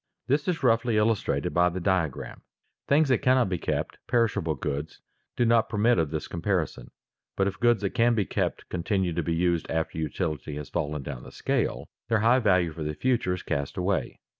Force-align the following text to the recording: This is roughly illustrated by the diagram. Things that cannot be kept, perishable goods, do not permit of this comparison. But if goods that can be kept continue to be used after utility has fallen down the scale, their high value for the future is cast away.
This 0.25 0.47
is 0.47 0.63
roughly 0.63 0.97
illustrated 0.97 1.53
by 1.53 1.69
the 1.69 1.79
diagram. 1.79 2.41
Things 2.87 3.09
that 3.09 3.19
cannot 3.21 3.49
be 3.49 3.59
kept, 3.59 3.99
perishable 4.07 4.55
goods, 4.55 4.99
do 5.35 5.45
not 5.45 5.69
permit 5.69 5.99
of 5.99 6.09
this 6.09 6.27
comparison. 6.27 6.89
But 7.35 7.45
if 7.47 7.59
goods 7.59 7.83
that 7.83 7.91
can 7.91 8.15
be 8.15 8.25
kept 8.25 8.67
continue 8.67 9.13
to 9.13 9.21
be 9.21 9.35
used 9.35 9.69
after 9.69 9.99
utility 9.99 10.55
has 10.55 10.69
fallen 10.71 11.03
down 11.03 11.21
the 11.21 11.31
scale, 11.31 11.87
their 12.09 12.21
high 12.21 12.39
value 12.39 12.71
for 12.71 12.81
the 12.81 12.95
future 12.95 13.35
is 13.35 13.43
cast 13.43 13.77
away. 13.77 14.17